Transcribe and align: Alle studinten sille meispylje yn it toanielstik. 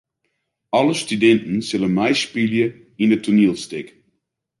Alle 0.77 0.95
studinten 1.01 1.57
sille 1.69 1.89
meispylje 1.97 2.65
yn 3.03 3.13
it 3.15 3.23
toanielstik. 3.25 3.87